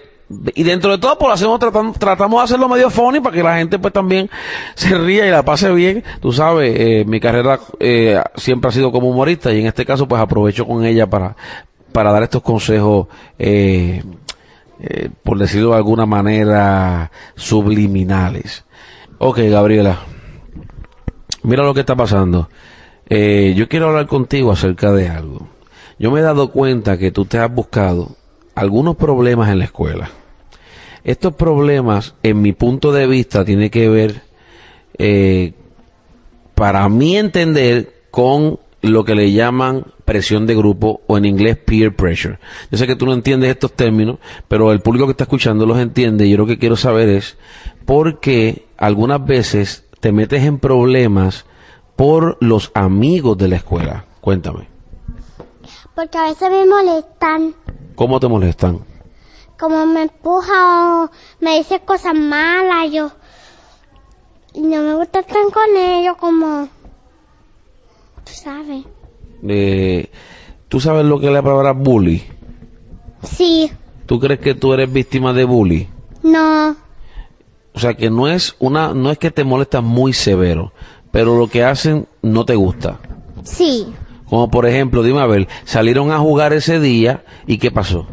y 0.55 0.65
dentro 0.65 0.91
de 0.91 0.99
todo, 0.99 1.17
pues 1.19 1.29
lo 1.29 1.35
hacemos, 1.35 1.59
tratamos, 1.61 1.99
tratamos 1.99 2.41
de 2.41 2.45
hacerlo 2.45 2.69
medio 2.69 2.91
funny 2.91 3.21
para 3.21 3.35
que 3.35 3.43
la 3.43 3.57
gente 3.59 3.79
pues 3.79 3.93
también 3.93 4.29
se 4.75 4.99
ría 4.99 5.27
y 5.27 5.31
la 5.31 5.45
pase 5.45 5.71
bien. 5.73 6.03
Tú 6.21 6.33
sabes, 6.33 6.75
eh, 6.79 7.05
mi 7.07 7.21
carrera 7.21 7.61
eh, 7.79 8.21
siempre 8.35 8.69
ha 8.69 8.73
sido 8.73 8.91
como 8.91 9.09
humorista 9.09 9.53
y 9.53 9.61
en 9.61 9.67
este 9.67 9.87
caso 9.87 10.09
pues 10.09 10.21
aprovecho 10.21 10.67
con 10.67 10.85
ella 10.85 11.09
para, 11.09 11.37
para 11.93 12.13
dar 12.13 12.25
estos 12.25 12.43
consejos, 12.43 13.07
eh, 13.39 14.03
eh, 14.81 15.11
por 15.23 15.39
decirlo 15.39 15.71
de 15.71 15.77
alguna 15.77 16.07
manera, 16.07 17.11
subliminales. 17.35 18.65
Ok, 19.19 19.39
Gabriela. 19.49 20.01
Mira 21.43 21.63
lo 21.63 21.75
que 21.75 21.81
está 21.81 21.95
pasando. 21.95 22.49
Eh, 23.09 23.55
yo 23.57 23.69
quiero 23.69 23.89
hablar 23.89 24.07
contigo 24.07 24.53
acerca 24.53 24.93
de 24.93 25.09
algo. 25.09 25.49
Yo 25.99 26.11
me 26.11 26.21
he 26.21 26.23
dado 26.23 26.51
cuenta 26.51 26.99
que 26.99 27.11
tú 27.11 27.25
te 27.25 27.39
has 27.39 27.53
buscado 27.53 28.17
algunos 28.55 28.97
problemas 28.97 29.51
en 29.51 29.59
la 29.59 29.65
escuela. 29.65 30.11
estos 31.05 31.37
problemas, 31.37 32.15
en 32.25 32.43
mi 32.43 32.53
punto 32.53 32.91
de 32.91 33.07
vista, 33.07 33.45
tiene 33.45 33.71
que 33.71 33.89
ver, 33.89 34.23
eh, 34.99 35.53
para 36.57 36.89
mí 36.89 37.17
entender, 37.17 37.93
con 38.11 38.59
lo 38.91 39.05
que 39.05 39.15
le 39.15 39.33
llaman 39.33 39.85
presión 40.05 40.47
de 40.47 40.55
grupo 40.55 41.01
o 41.07 41.17
en 41.19 41.25
inglés 41.25 41.57
peer 41.59 41.95
pressure. 41.95 42.39
Yo 42.71 42.79
sé 42.79 42.87
que 42.87 42.97
tú 42.97 43.07
no 43.07 43.13
entiendes 43.13 43.51
estos 43.51 43.73
términos, 43.73 44.19
pero 44.49 44.73
el 44.73 44.81
público 44.81 45.07
que 45.07 45.13
está 45.13 45.25
escuchando 45.25 45.67
los 45.67 45.79
entiende 45.79 46.27
y 46.27 46.31
yo 46.31 46.39
lo 46.39 46.47
que 46.47 46.59
quiero 46.59 46.77
saber 46.77 47.09
es 47.09 47.37
por 47.85 48.21
qué 48.21 48.67
algunas 48.77 49.25
veces 49.25 49.85
te 50.01 50.13
metes 50.13 50.43
en 50.45 50.59
problemas 50.59 51.45
por 51.97 52.37
los 52.41 52.71
amigos 52.75 53.39
de 53.39 53.49
la 53.49 53.57
escuela. 53.57 54.05
Cuéntame, 54.21 54.69
Porque 55.95 56.19
a 56.19 56.25
veces 56.25 56.51
me 56.51 56.67
molestan. 56.67 57.55
¿cómo 57.95 58.21
te 58.21 58.29
molestan? 58.29 58.81
Como 59.59 59.87
me 59.87 60.03
empuja 60.03 61.05
o 61.05 61.11
me 61.41 61.57
dice 61.59 61.81
cosas 61.81 62.15
malas. 62.15 62.93
Yo. 62.93 63.11
Y 64.53 64.61
no 64.61 64.83
me 64.83 64.95
gusta 64.95 65.21
estar 65.21 65.43
con 65.53 65.77
ellos 65.77 66.17
como. 66.19 66.69
Tú 68.27 68.33
sabes. 68.33 68.85
Eh, 69.49 70.11
¿Tú 70.69 70.81
sabes 70.81 71.05
lo 71.07 71.19
que 71.21 71.27
es 71.29 71.33
la 71.33 71.43
palabra 71.43 71.73
bully? 71.73 72.23
Sí. 73.23 73.71
¿Tú 74.07 74.21
crees 74.21 74.41
que 74.41 74.55
tú 74.55 74.73
eres 74.75 74.93
víctima 74.93 75.33
de 75.33 75.45
bully? 75.45 75.89
No. 76.23 76.77
O 77.75 77.79
sea 77.79 77.95
que 77.95 78.11
no 78.11 78.29
es 78.29 78.55
una, 78.59 78.93
no 78.95 79.11
es 79.11 79.19
que 79.19 79.31
te 79.31 79.45
molesta 79.45 79.81
muy 79.81 80.13
severo, 80.13 80.73
pero 81.13 81.37
lo 81.39 81.49
que 81.49 81.63
hacen 81.65 82.07
no 82.23 82.45
te 82.45 82.55
gusta. 82.57 82.99
Sí. 83.45 83.87
Como 84.29 84.51
por 84.51 84.67
ejemplo, 84.67 85.03
dime 85.03 85.21
a 85.21 85.27
ver, 85.27 85.47
salieron 85.65 86.11
a 86.11 86.19
jugar 86.19 86.53
ese 86.53 86.81
día 86.81 87.25
y 87.47 87.59
¿qué 87.59 87.71
pasó? 87.71 88.07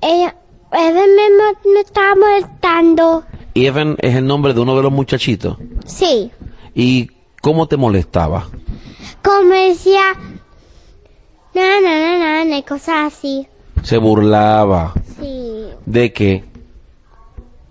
Ella. 0.00 0.34
Él 0.70 0.94
me, 0.94 1.02
mo- 1.38 1.72
me 1.74 1.80
estaba 1.80 2.14
molestando. 2.14 3.24
Evan 3.54 3.96
es 4.00 4.14
el 4.16 4.26
nombre 4.26 4.52
de 4.52 4.60
uno 4.60 4.76
de 4.76 4.82
los 4.82 4.92
muchachitos. 4.92 5.56
Sí. 5.86 6.30
¿Y 6.74 7.10
cómo 7.40 7.66
te 7.66 7.76
molestaba? 7.76 8.48
Como 9.22 9.54
decía. 9.54 10.02
Na, 11.54 11.80
na, 11.80 12.18
na, 12.18 12.44
na, 12.44 12.62
cosas 12.62 13.12
así. 13.12 13.48
Se 13.82 13.98
burlaba. 13.98 14.92
Sí. 15.18 15.66
¿De 15.86 16.12
qué? 16.12 16.44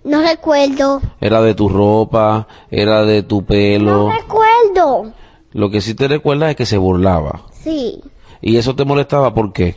No 0.03 0.21
recuerdo. 0.21 1.01
Era 1.19 1.41
de 1.41 1.53
tu 1.53 1.69
ropa, 1.69 2.47
era 2.71 3.03
de 3.03 3.24
tu 3.24 3.45
pelo. 3.45 4.07
No 4.07 4.12
recuerdo. 4.12 5.13
Lo 5.51 5.69
que 5.69 5.81
sí 5.81 5.95
te 5.95 6.07
recuerdas 6.07 6.51
es 6.51 6.55
que 6.55 6.65
se 6.65 6.77
burlaba. 6.77 7.41
Sí. 7.51 8.01
¿Y 8.41 8.57
eso 8.57 8.75
te 8.75 8.86
molestaba 8.86 9.33
por 9.33 9.53
qué? 9.53 9.75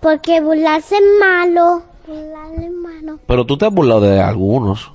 Porque 0.00 0.40
burlarse 0.40 0.96
es 0.96 1.02
malo. 1.20 1.82
Burlarse 2.06 2.64
es 2.64 2.72
malo. 2.72 3.18
Pero 3.26 3.46
tú 3.46 3.56
te 3.56 3.66
has 3.66 3.72
burlado 3.72 4.00
de 4.00 4.20
algunos. 4.20 4.92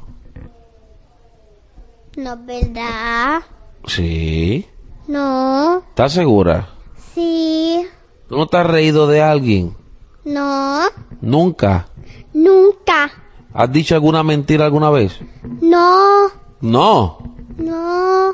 No 2.18 2.34
es 2.34 2.46
verdad. 2.46 3.42
Sí. 3.86 4.66
No. 5.08 5.80
¿Estás 5.90 6.14
segura? 6.14 6.70
Sí. 7.14 7.86
¿Tú 8.30 8.38
no 8.38 8.48
te 8.48 8.58
has 8.58 8.66
reído 8.68 9.08
de 9.08 9.22
alguien? 9.22 9.76
No. 10.24 10.82
Nunca. 11.22 11.88
Nunca. 12.34 13.12
¿Has 13.54 13.72
dicho 13.72 13.96
alguna 13.96 14.24
mentira 14.24 14.66
alguna 14.66 14.90
vez? 14.90 15.20
No. 15.62 16.28
No. 16.62 17.18
No. 17.58 18.34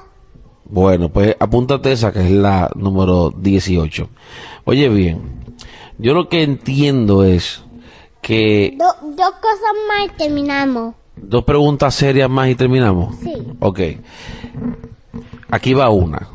Bueno, 0.65 1.09
pues 1.09 1.35
apúntate 1.39 1.91
esa 1.93 2.11
que 2.11 2.19
es 2.19 2.31
la 2.31 2.69
número 2.75 3.31
18. 3.35 4.09
Oye 4.65 4.89
bien, 4.89 5.45
yo 5.97 6.13
lo 6.13 6.27
que 6.29 6.43
entiendo 6.43 7.23
es 7.23 7.63
que 8.21 8.75
Do- 8.77 9.07
dos 9.15 9.31
cosas 9.41 9.73
más 9.87 10.07
y 10.13 10.17
terminamos. 10.17 10.93
dos 11.15 11.43
preguntas 11.45 11.95
serias 11.95 12.29
más 12.29 12.49
y 12.49 12.55
terminamos. 12.55 13.15
Sí. 13.23 13.33
Ok. 13.61 13.79
Aquí 15.49 15.73
va 15.73 15.89
una. 15.89 16.27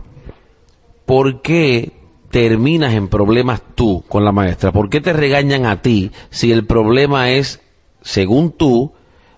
¿Por 1.07 1.42
qué 1.42 1.92
terminas 2.31 2.95
en 2.95 3.09
problemas 3.09 3.61
tú 3.75 4.02
con 4.09 4.25
la 4.25 4.33
maestra? 4.33 4.73
¿Por 4.73 4.88
qué 4.88 5.00
te 5.00 5.12
regañan 5.12 5.66
a 5.66 5.83
ti 5.83 6.11
si 6.31 6.52
el 6.52 6.66
problema 6.66 7.31
es, 7.31 7.61
según 8.00 8.52
tú, 8.52 8.92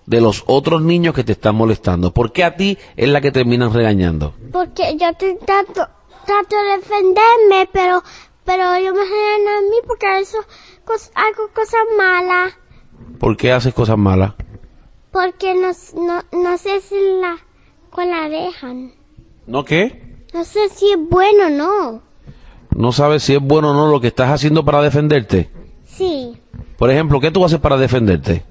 de 0.05 0.21
los 0.21 0.43
otros 0.47 0.81
niños 0.81 1.13
que 1.13 1.23
te 1.23 1.33
están 1.33 1.55
molestando? 1.55 2.13
¿Por 2.13 2.31
qué 2.31 2.43
a 2.43 2.55
ti 2.55 2.77
es 2.95 3.09
la 3.09 3.19
que 3.21 3.31
terminan 3.31 3.73
regañando? 3.73 4.33
Porque 4.51 4.95
yo 4.97 5.11
te 5.13 5.33
trato, 5.35 5.87
trato 6.25 6.55
de 6.55 6.77
defenderme, 6.77 7.69
pero, 7.73 8.01
pero 8.45 8.73
ellos 8.75 8.93
me 8.93 9.01
regañan 9.03 9.57
a 9.57 9.61
mí 9.61 9.77
porque 9.85 10.19
eso 10.19 10.37
cos- 10.85 11.11
hago 11.15 11.49
cosas 11.53 11.81
malas. 11.97 12.53
¿Por 13.19 13.35
qué 13.35 13.51
haces 13.51 13.73
cosas 13.73 13.97
malas? 13.97 14.33
Porque 15.11 15.53
no, 15.55 15.71
no, 16.01 16.21
no 16.31 16.57
sé 16.57 16.79
si 16.81 16.95
la, 17.19 17.37
con 17.89 18.09
la 18.09 18.29
dejan. 18.29 18.93
¿No 19.47 19.63
qué? 19.63 20.25
No 20.33 20.43
sé 20.43 20.69
si 20.69 20.91
es 20.91 20.97
bueno 21.09 21.47
o 21.47 21.49
no. 21.49 22.01
No 22.71 22.91
sabes 22.91 23.23
si 23.23 23.33
es 23.35 23.41
bueno 23.41 23.71
o 23.71 23.73
no 23.73 23.87
lo 23.87 24.01
que 24.01 24.07
estás 24.07 24.29
haciendo 24.29 24.65
para 24.65 24.81
defenderte. 24.81 25.49
Sí. 25.85 26.35
Por 26.77 26.89
ejemplo, 26.91 27.19
¿qué 27.19 27.31
tú 27.31 27.45
haces 27.45 27.59
para 27.59 27.77
defenderte? 27.77 28.43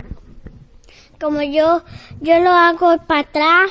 Como 1.20 1.42
yo, 1.42 1.82
yo 2.20 2.38
lo 2.40 2.50
hago 2.50 2.96
para 3.06 3.20
atrás. 3.20 3.70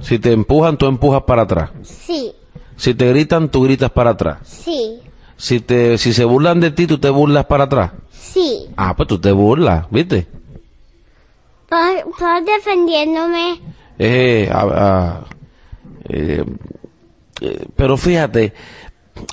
Si 0.00 0.18
te 0.18 0.32
empujan, 0.32 0.76
tú 0.76 0.86
empujas 0.86 1.22
para 1.22 1.42
atrás. 1.42 1.70
Sí. 1.82 2.32
Si 2.76 2.94
te 2.94 3.08
gritan, 3.10 3.48
tú 3.50 3.62
gritas 3.62 3.90
para 3.90 4.10
atrás. 4.10 4.38
Sí. 4.42 4.98
Si 5.36 5.60
te, 5.60 5.98
si 5.98 6.12
se 6.12 6.24
burlan 6.24 6.60
de 6.60 6.70
ti, 6.70 6.86
tú 6.86 6.98
te 6.98 7.10
burlas 7.10 7.44
para 7.46 7.64
atrás. 7.64 7.92
Sí. 8.10 8.66
Ah, 8.76 8.94
pues 8.96 9.08
tú 9.08 9.18
te 9.20 9.30
burlas, 9.32 9.86
¿viste? 9.90 10.26
Estoy 11.64 12.44
defendiéndome. 12.44 13.60
Eh, 13.98 14.48
a- 14.52 14.60
a- 14.60 15.24
eh, 16.08 16.44
eh, 17.40 17.66
pero 17.74 17.96
fíjate, 17.96 18.52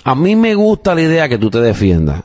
a 0.04 0.16
mí 0.16 0.36
me 0.36 0.56
gusta 0.56 0.96
la 0.96 1.02
idea 1.02 1.30
que 1.30 1.38
tú 1.38 1.50
te 1.50 1.60
defiendas. 1.60 2.24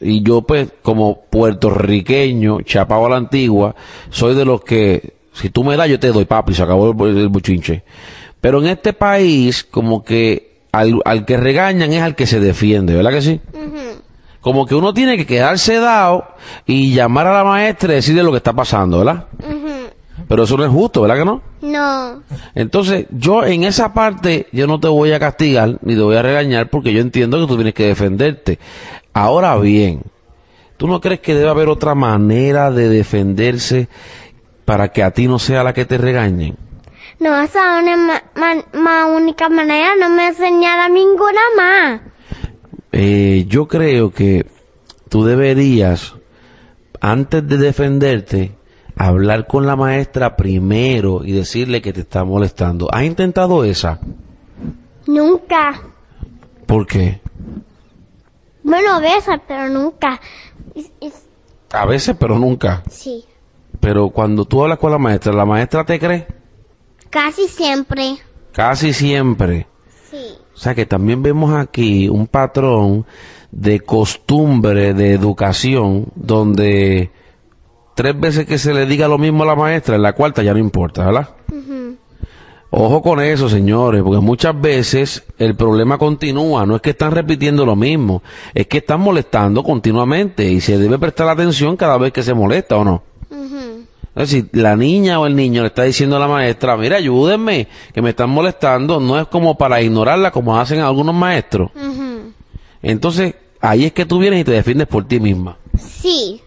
Y 0.00 0.22
yo, 0.22 0.42
pues, 0.42 0.68
como 0.82 1.22
puertorriqueño, 1.30 2.62
chapado 2.62 3.06
a 3.06 3.10
la 3.10 3.16
antigua, 3.16 3.74
soy 4.10 4.34
de 4.34 4.44
los 4.44 4.62
que, 4.62 5.14
si 5.32 5.50
tú 5.50 5.64
me 5.64 5.76
das, 5.76 5.88
yo 5.88 5.98
te 6.00 6.08
doy, 6.08 6.24
papi, 6.24 6.52
se 6.54 6.62
acabó 6.62 6.90
el, 7.06 7.18
el 7.18 7.28
buchinche. 7.28 7.84
Pero 8.40 8.60
en 8.60 8.68
este 8.68 8.92
país, 8.92 9.64
como 9.64 10.04
que 10.04 10.54
al, 10.72 11.00
al 11.04 11.24
que 11.24 11.36
regañan 11.36 11.92
es 11.92 12.02
al 12.02 12.16
que 12.16 12.26
se 12.26 12.40
defiende, 12.40 12.94
¿verdad 12.94 13.12
que 13.12 13.22
sí? 13.22 13.40
Como 14.40 14.66
que 14.66 14.74
uno 14.74 14.92
tiene 14.92 15.16
que 15.16 15.24
quedarse 15.24 15.78
dado 15.78 16.26
y 16.66 16.92
llamar 16.92 17.26
a 17.28 17.32
la 17.32 17.44
maestra 17.44 17.92
y 17.92 17.96
decirle 17.96 18.22
lo 18.22 18.30
que 18.30 18.36
está 18.38 18.52
pasando, 18.52 18.98
¿verdad? 18.98 19.24
Pero 20.28 20.44
eso 20.44 20.56
no 20.56 20.64
es 20.64 20.70
justo, 20.70 21.02
¿verdad 21.02 21.16
que 21.18 21.24
no? 21.24 21.42
No. 21.60 22.22
Entonces, 22.54 23.06
yo 23.10 23.44
en 23.44 23.64
esa 23.64 23.92
parte, 23.92 24.46
yo 24.52 24.66
no 24.66 24.78
te 24.78 24.88
voy 24.88 25.12
a 25.12 25.18
castigar 25.18 25.78
ni 25.82 25.94
te 25.94 26.00
voy 26.00 26.16
a 26.16 26.22
regañar 26.22 26.70
porque 26.70 26.92
yo 26.92 27.00
entiendo 27.00 27.40
que 27.40 27.46
tú 27.46 27.56
tienes 27.56 27.74
que 27.74 27.86
defenderte. 27.86 28.58
Ahora 29.12 29.56
bien, 29.58 30.02
¿tú 30.76 30.86
no 30.86 31.00
crees 31.00 31.20
que 31.20 31.34
debe 31.34 31.50
haber 31.50 31.68
otra 31.68 31.94
manera 31.94 32.70
de 32.70 32.88
defenderse 32.88 33.88
para 34.64 34.88
que 34.92 35.02
a 35.02 35.10
ti 35.10 35.26
no 35.26 35.38
sea 35.38 35.64
la 35.64 35.72
que 35.74 35.84
te 35.84 35.98
regañen? 35.98 36.56
No, 37.20 37.40
esa 37.40 37.78
es 37.78 37.82
una 37.84 37.96
ma- 38.36 38.64
ma- 38.72 39.06
única 39.06 39.48
manera. 39.48 39.90
No 39.98 40.10
me 40.10 40.28
enseñaron 40.28 40.94
ninguna 40.94 41.40
más. 41.56 42.00
Eh, 42.92 43.44
yo 43.48 43.66
creo 43.66 44.12
que 44.12 44.46
tú 45.08 45.24
deberías, 45.24 46.14
antes 47.00 47.46
de 47.48 47.56
defenderte, 47.58 48.52
hablar 48.96 49.46
con 49.46 49.66
la 49.66 49.76
maestra 49.76 50.36
primero 50.36 51.24
y 51.24 51.32
decirle 51.32 51.82
que 51.82 51.92
te 51.92 52.00
está 52.00 52.24
molestando. 52.24 52.88
¿Has 52.92 53.04
intentado 53.04 53.64
esa? 53.64 53.98
Nunca. 55.06 55.80
¿Por 56.66 56.86
qué? 56.86 57.20
Bueno, 58.62 59.00
besas, 59.00 59.40
pero 59.46 59.68
nunca. 59.68 60.20
A 61.72 61.86
veces, 61.86 62.16
pero 62.18 62.38
nunca. 62.38 62.82
sí. 62.90 63.24
Pero 63.80 64.08
cuando 64.10 64.46
tú 64.46 64.62
hablas 64.62 64.78
con 64.78 64.92
la 64.92 64.98
maestra, 64.98 65.32
¿la 65.32 65.44
maestra 65.44 65.84
te 65.84 65.98
cree? 65.98 66.26
Casi 67.10 67.48
siempre. 67.48 68.16
Casi 68.52 68.94
siempre. 68.94 69.66
Sí. 70.10 70.36
O 70.54 70.56
sea 70.56 70.74
que 70.74 70.86
también 70.86 71.22
vemos 71.22 71.52
aquí 71.52 72.08
un 72.08 72.26
patrón 72.26 73.04
de 73.50 73.80
costumbre, 73.80 74.94
de 74.94 75.12
educación, 75.12 76.06
donde 76.14 77.10
tres 77.94 78.18
veces 78.18 78.46
que 78.46 78.58
se 78.58 78.74
le 78.74 78.86
diga 78.86 79.08
lo 79.08 79.18
mismo 79.18 79.44
a 79.44 79.46
la 79.46 79.56
maestra, 79.56 79.96
en 79.96 80.02
la 80.02 80.12
cuarta 80.12 80.42
ya 80.42 80.52
no 80.52 80.58
importa, 80.58 81.06
¿verdad? 81.06 81.28
Ojo 82.76 83.02
con 83.02 83.20
eso, 83.20 83.48
señores, 83.48 84.02
porque 84.02 84.20
muchas 84.20 84.60
veces 84.60 85.22
el 85.38 85.54
problema 85.54 85.96
continúa, 85.96 86.66
no 86.66 86.74
es 86.74 86.82
que 86.82 86.90
están 86.90 87.12
repitiendo 87.12 87.64
lo 87.64 87.76
mismo, 87.76 88.20
es 88.52 88.66
que 88.66 88.78
están 88.78 89.00
molestando 89.00 89.62
continuamente 89.62 90.50
y 90.50 90.60
se 90.60 90.76
debe 90.76 90.98
prestar 90.98 91.28
atención 91.28 91.76
cada 91.76 91.96
vez 91.98 92.12
que 92.12 92.24
se 92.24 92.34
molesta 92.34 92.76
o 92.76 92.84
no. 92.84 93.02
Es 94.16 94.30
decir, 94.30 94.48
la 94.52 94.76
niña 94.76 95.20
o 95.20 95.26
el 95.26 95.34
niño 95.34 95.62
le 95.62 95.68
está 95.68 95.84
diciendo 95.84 96.16
a 96.16 96.20
la 96.20 96.28
maestra, 96.28 96.76
mira, 96.76 96.96
ayúdenme, 96.96 97.68
que 97.92 98.02
me 98.02 98.10
están 98.10 98.30
molestando, 98.30 98.98
no 98.98 99.20
es 99.20 99.26
como 99.28 99.56
para 99.56 99.80
ignorarla 99.80 100.32
como 100.32 100.58
hacen 100.58 100.80
algunos 100.80 101.14
maestros. 101.14 101.70
Entonces, 102.82 103.34
ahí 103.60 103.84
es 103.84 103.92
que 103.92 104.04
tú 104.04 104.18
vienes 104.18 104.40
y 104.40 104.44
te 104.44 104.52
defiendes 104.52 104.88
por 104.88 105.06
ti 105.06 105.18
misma. 105.18 105.58
Sí. 105.78 106.40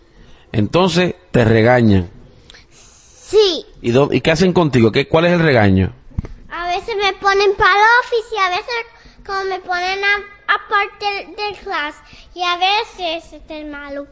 Entonces, 0.52 1.16
te 1.38 1.46
regañan. 1.46 2.10
Sí. 2.72 3.64
¿Y, 3.84 3.92
dó- 3.92 4.10
y 4.12 4.22
qué 4.22 4.32
hacen 4.32 4.54
contigo? 4.54 4.92
¿Qué, 4.92 5.08
¿Cuál 5.08 5.26
es 5.26 5.34
el 5.34 5.40
regaño? 5.42 5.94
A 6.50 6.66
veces 6.68 6.96
me 6.96 7.14
ponen 7.14 7.54
para 7.56 7.70
el 7.74 7.86
office 8.02 8.36
y 8.36 8.40
a 8.40 8.50
veces 8.50 9.24
como 9.24 9.44
me 9.44 9.60
ponen 9.60 10.00
a- 10.04 10.56
aparte 10.56 11.06
del, 11.40 11.56
class. 11.58 11.96
Y 12.34 12.42
a 12.42 12.56
veces 12.58 13.34
este 13.34 13.60
es 13.60 13.66
el 13.66 13.70
malo. 13.70 14.08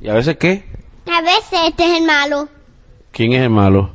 ¿Y 0.00 0.08
a 0.08 0.14
veces 0.14 0.38
qué? 0.38 0.64
A 1.12 1.20
veces 1.20 1.60
este 1.68 1.84
es 1.92 1.98
el 1.98 2.06
malo. 2.06 2.48
¿Quién 3.12 3.34
es 3.34 3.42
el 3.42 3.50
malo? 3.50 3.94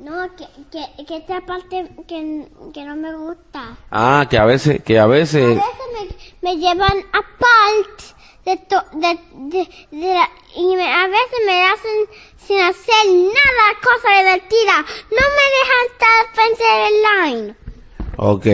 No, 0.00 0.34
que, 0.34 0.46
que, 0.70 1.04
que 1.04 1.16
esta 1.18 1.42
parte 1.42 1.90
que, 2.08 2.46
que 2.72 2.84
no 2.84 2.96
me 2.96 3.14
gusta. 3.14 3.76
Ah, 3.90 4.26
que 4.30 4.38
a 4.38 4.46
veces, 4.46 4.82
que 4.82 4.98
a 4.98 5.06
veces 5.06 5.58
me, 5.58 6.08
me 6.40 6.56
llevan 6.56 6.98
aparte 7.12 8.04
de, 8.44 8.56
de, 8.56 9.68
de 9.90 10.14
la- 10.14 10.30
y 10.56 10.76
me- 10.76 10.92
a 10.92 11.06
veces 11.06 11.38
me 11.46 11.64
hacen 11.64 11.90
sin 12.46 12.58
hacer 12.60 13.06
nada, 13.06 13.64
cosa 13.82 14.18
divertida. 14.18 14.78
No 15.10 15.24
me 15.36 15.46
dejan 15.58 15.82
estar 15.92 16.34
frente 16.34 16.64
del 16.82 16.94
line. 17.38 17.54
Ok. 18.16 18.46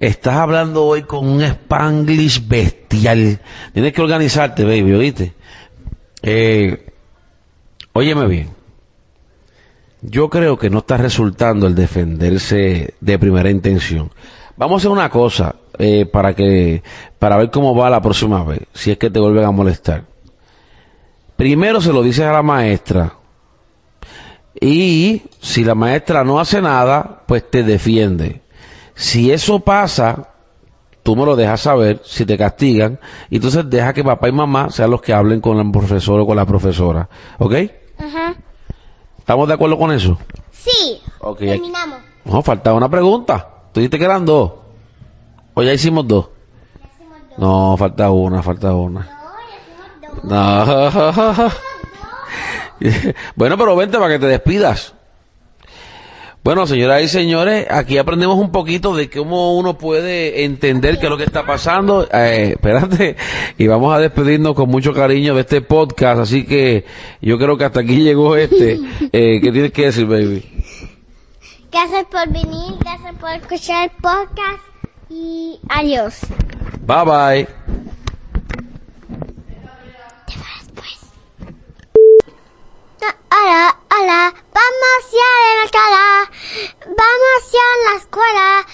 Estás 0.00 0.36
hablando 0.36 0.84
hoy 0.84 1.02
con 1.02 1.26
un 1.28 1.42
spanglish 1.42 2.46
bestial. 2.46 3.40
Tienes 3.72 3.92
que 3.92 4.02
organizarte, 4.02 4.62
baby, 4.64 4.92
¿oíste? 4.94 5.34
Eh, 6.22 6.92
óyeme 7.94 8.26
bien. 8.28 8.50
Yo 10.02 10.28
creo 10.30 10.56
que 10.56 10.70
no 10.70 10.78
está 10.78 10.96
resultando 10.96 11.66
el 11.66 11.74
defenderse 11.74 12.94
de 13.00 13.18
primera 13.18 13.50
intención. 13.50 14.12
Vamos 14.58 14.74
a 14.74 14.78
hacer 14.78 14.90
una 14.90 15.08
cosa 15.08 15.54
eh, 15.78 16.04
para 16.04 16.34
que 16.34 16.82
para 17.18 17.36
ver 17.36 17.50
cómo 17.50 17.76
va 17.76 17.88
la 17.88 18.02
próxima 18.02 18.42
vez, 18.42 18.62
si 18.74 18.90
es 18.90 18.98
que 18.98 19.08
te 19.08 19.20
vuelven 19.20 19.44
a 19.44 19.52
molestar. 19.52 20.04
Primero 21.36 21.80
se 21.80 21.92
lo 21.92 22.02
dices 22.02 22.24
a 22.24 22.32
la 22.32 22.42
maestra 22.42 23.14
y 24.60 25.22
si 25.40 25.62
la 25.62 25.76
maestra 25.76 26.24
no 26.24 26.40
hace 26.40 26.60
nada, 26.60 27.22
pues 27.26 27.48
te 27.48 27.62
defiende. 27.62 28.42
Si 28.96 29.30
eso 29.30 29.60
pasa, 29.60 30.30
tú 31.04 31.14
me 31.14 31.24
lo 31.24 31.36
dejas 31.36 31.60
saber, 31.60 32.02
si 32.04 32.26
te 32.26 32.36
castigan, 32.36 32.98
y 33.30 33.36
entonces 33.36 33.70
deja 33.70 33.92
que 33.92 34.02
papá 34.02 34.28
y 34.28 34.32
mamá 34.32 34.70
sean 34.70 34.90
los 34.90 35.00
que 35.00 35.12
hablen 35.12 35.40
con 35.40 35.58
el 35.58 35.70
profesor 35.70 36.18
o 36.18 36.26
con 36.26 36.34
la 36.36 36.44
profesora. 36.44 37.08
¿Ok? 37.38 37.54
Ajá. 37.96 38.34
¿Estamos 39.18 39.46
de 39.46 39.54
acuerdo 39.54 39.78
con 39.78 39.92
eso? 39.92 40.18
Sí. 40.50 41.00
Ok. 41.20 41.38
Terminamos. 41.38 42.00
No, 42.24 42.42
faltaba 42.42 42.76
una 42.76 42.88
pregunta. 42.88 43.57
Tú 43.78 43.82
dijiste 43.82 43.98
que 44.00 44.06
eran 44.06 44.26
dos. 44.26 44.54
O 45.54 45.62
ya 45.62 45.72
hicimos 45.72 46.04
dos. 46.08 46.30
No, 47.36 47.76
falta 47.76 48.10
una, 48.10 48.42
falta 48.42 48.74
una. 48.74 49.08
No. 50.24 51.50
bueno, 53.36 53.56
pero 53.56 53.76
vente 53.76 53.96
para 53.96 54.14
que 54.14 54.18
te 54.18 54.26
despidas. 54.26 54.94
Bueno, 56.42 56.66
señoras 56.66 57.04
y 57.04 57.08
señores, 57.08 57.68
aquí 57.70 57.98
aprendemos 57.98 58.36
un 58.36 58.50
poquito 58.50 58.96
de 58.96 59.08
cómo 59.08 59.56
uno 59.56 59.78
puede 59.78 60.42
entender 60.42 60.98
qué 60.98 61.06
es 61.06 61.10
lo 61.10 61.16
que 61.16 61.22
está 61.22 61.46
pasando. 61.46 62.08
Eh, 62.12 62.54
espérate, 62.54 63.14
y 63.58 63.68
vamos 63.68 63.94
a 63.94 64.00
despedirnos 64.00 64.54
con 64.54 64.68
mucho 64.68 64.92
cariño 64.92 65.36
de 65.36 65.42
este 65.42 65.60
podcast, 65.60 66.22
así 66.22 66.44
que 66.44 66.84
yo 67.22 67.38
creo 67.38 67.56
que 67.56 67.64
hasta 67.64 67.78
aquí 67.78 68.02
llegó 68.02 68.34
este. 68.34 68.80
Eh, 69.12 69.38
¿Qué 69.40 69.52
tienes 69.52 69.70
que 69.70 69.84
decir, 69.84 70.06
baby? 70.06 70.57
Gracias 71.70 72.06
por 72.06 72.28
venir, 72.28 72.78
gracias 72.80 73.14
por 73.16 73.30
escuchar 73.30 73.84
el 73.84 73.90
podcast 74.02 74.62
y 75.10 75.60
adiós. 75.68 76.20
Bye 76.86 77.04
bye. 77.04 77.48
Hola, 83.30 83.78
hola, 83.94 84.34
vamos 84.52 85.00
ya 85.12 85.28
a 85.38 85.54
la 85.54 85.64
escuela, 85.64 86.30
vamos 86.86 87.52
ya 87.52 87.60
a 87.60 87.92
la 87.92 87.98
escuela 87.98 88.66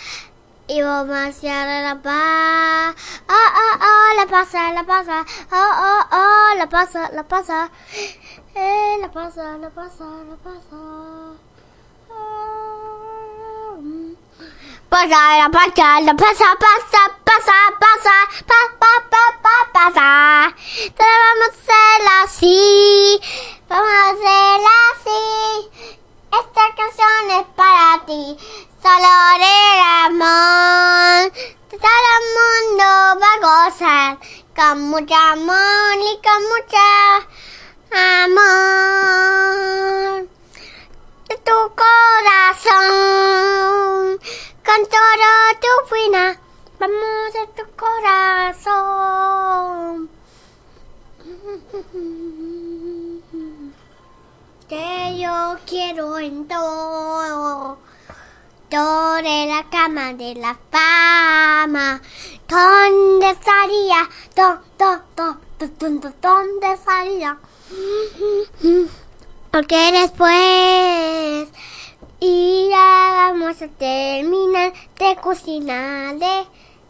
y 0.69 0.83
vamos 0.83 1.41
ya 1.43 1.63
a 1.63 1.95
la 1.95 2.03
paz. 2.03 2.95
Oh, 3.29 3.49
oh, 3.63 3.79
oh, 3.83 4.17
la 4.17 4.27
pasa, 4.27 4.73
la 4.73 4.85
pasa, 4.85 5.25
oh, 5.53 5.57
oh, 5.57 6.03
oh, 6.13 6.57
la 6.57 6.69
pasa, 6.69 7.11
la 7.13 7.23
pasa, 7.25 7.71
eh, 8.55 8.97
la 9.01 9.11
pasa, 9.11 9.59
la 9.59 9.71
pasa, 9.71 10.05
la 10.05 10.37
pasa. 10.37 10.77
Oh, 12.11 13.77
mm. 13.81 14.15
Pasa, 14.95 15.51
pasa, 15.51 16.01
la 16.03 16.15
pasa, 16.15 16.55
pasa, 16.55 17.03
pasa, 17.25 17.59
pasa, 17.83 18.17
pa, 18.47 18.61
pa, 18.79 18.93
pa, 19.11 19.25
pa, 19.43 19.57
pasa. 19.73 20.55
Te 20.97 21.03
la 21.03 21.17
vamos 21.19 21.51
a 21.51 21.51
hacer 21.51 22.01
así, 22.23 22.63
vamos 23.69 23.91
a 23.91 23.93
hacerla 24.11 24.75
así. 24.93 25.25
Esta 26.31 26.65
canción 26.77 27.25
es 27.41 27.47
para 27.57 27.91
ti, 28.07 28.23
solo 28.81 29.13
el 29.35 29.83
amor. 30.07 31.33
Todo 31.71 32.03
el 32.15 32.25
mundo 32.39 32.87
va 33.21 33.31
a 33.35 33.43
gozar 33.43 34.11
con 34.55 34.77
mucho 34.91 35.17
amor 35.17 35.95
y 35.99 36.15
con 36.23 36.41
mucho 36.53 36.85
amor 38.31 38.69
de 41.29 41.35
tu 41.39 41.59
corazón. 42.63 42.95
Con 44.65 44.81
todo 44.87 45.29
tu 45.61 45.73
fina, 45.95 46.25
vamos 46.79 47.33
a 47.43 47.45
tu 47.57 47.65
corazón. 47.77 49.05
Que 54.69 55.19
yo 55.21 55.57
quiero 55.67 56.19
en 56.19 56.49
todo, 56.49 57.79
todo 58.71 59.15
de 59.17 59.47
la 59.47 59.69
cama 59.71 60.15
de 60.15 60.35
la 60.37 60.57
fama. 60.71 62.01
¿Dónde 62.49 63.31
estaría? 63.31 64.09
¿Dó- 64.35 64.61
dó- 64.79 65.03
dó- 65.15 65.37
dó- 65.59 65.69
dó- 65.79 66.01
dó- 66.01 66.15
¿Dónde 66.23 66.73
estaría? 66.73 67.37
Porque 69.53 69.93
después 69.93 71.49
y 72.27 72.71
ya 72.71 73.31
vamos 73.33 73.61
a 73.61 73.69
terminar 73.69 74.73
de 74.99 75.17
cocinar, 75.17 76.15
de 76.17 76.47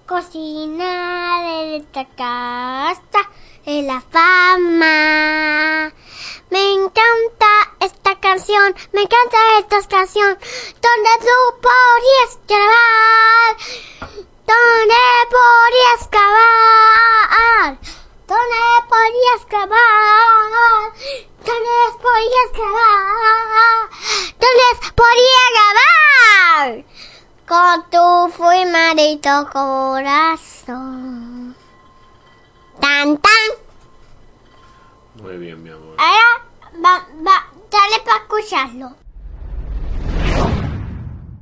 cocinar 0.07 1.45
en 1.45 1.75
esta 1.83 2.05
casa, 2.05 3.21
en 3.67 3.87
la 3.89 4.01
fama. 4.01 5.93
Me 6.51 6.73
encanta 6.75 7.51
esta 7.81 8.21
canción, 8.21 8.77
me 8.93 9.03
encanta 9.03 9.39
esta 9.59 9.83
canción, 9.89 10.39
donde 10.87 11.11
tú 11.27 11.39
podrías 11.67 12.39
grabar, 12.47 13.57
donde 14.47 15.01
podrías 15.35 16.11
grabar, 16.13 17.79
donde 18.35 18.59
podrías 18.89 19.43
grabar, 19.49 20.93
donde 21.45 21.77
podrías 22.03 22.51
grabar, 22.53 23.77
donde 24.41 24.67
podría 24.95 25.45
grabar, 25.55 26.67
con 27.47 27.75
tu 27.91 28.07
fumadito 28.37 29.33
corazón. 29.53 31.25
Tan 32.81 33.19
tan. 33.19 33.47
Muy 35.23 35.37
bien, 35.37 35.63
mi 35.63 35.71
amor. 35.71 35.97
Ahora 35.99 36.43
va, 36.85 37.07
va, 37.25 37.47
dale 37.71 38.01
para 38.05 38.19
escucharlo. 38.19 39.04